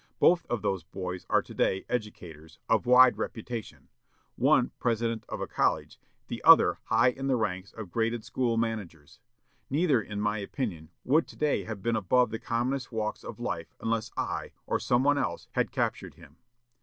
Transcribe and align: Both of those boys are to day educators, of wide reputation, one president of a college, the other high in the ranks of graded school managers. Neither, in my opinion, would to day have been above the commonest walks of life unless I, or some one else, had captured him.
Both 0.19 0.47
of 0.47 0.63
those 0.63 0.81
boys 0.83 1.27
are 1.29 1.43
to 1.43 1.53
day 1.53 1.85
educators, 1.87 2.57
of 2.67 2.87
wide 2.87 3.19
reputation, 3.19 3.87
one 4.35 4.71
president 4.79 5.25
of 5.29 5.41
a 5.41 5.45
college, 5.47 5.99
the 6.27 6.43
other 6.43 6.79
high 6.85 7.09
in 7.11 7.27
the 7.27 7.35
ranks 7.35 7.71
of 7.73 7.91
graded 7.91 8.23
school 8.25 8.57
managers. 8.57 9.19
Neither, 9.69 10.01
in 10.01 10.19
my 10.19 10.39
opinion, 10.39 10.89
would 11.03 11.27
to 11.27 11.37
day 11.37 11.65
have 11.65 11.83
been 11.83 11.95
above 11.95 12.31
the 12.31 12.39
commonest 12.39 12.91
walks 12.91 13.23
of 13.23 13.39
life 13.39 13.75
unless 13.79 14.09
I, 14.17 14.53
or 14.65 14.79
some 14.79 15.03
one 15.03 15.19
else, 15.19 15.47
had 15.51 15.69
captured 15.71 16.15
him. 16.15 16.37